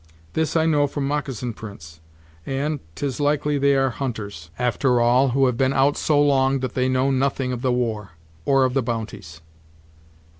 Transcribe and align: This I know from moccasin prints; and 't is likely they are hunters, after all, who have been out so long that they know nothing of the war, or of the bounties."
This 0.33 0.55
I 0.55 0.65
know 0.65 0.87
from 0.87 1.07
moccasin 1.07 1.53
prints; 1.53 1.99
and 2.43 2.79
't 2.95 3.05
is 3.05 3.19
likely 3.19 3.59
they 3.59 3.75
are 3.75 3.91
hunters, 3.91 4.49
after 4.57 4.99
all, 4.99 5.29
who 5.29 5.45
have 5.45 5.57
been 5.57 5.73
out 5.73 5.95
so 5.95 6.19
long 6.19 6.61
that 6.61 6.73
they 6.73 6.89
know 6.89 7.11
nothing 7.11 7.51
of 7.51 7.61
the 7.61 7.71
war, 7.71 8.13
or 8.43 8.63
of 8.65 8.73
the 8.73 8.81
bounties." 8.81 9.41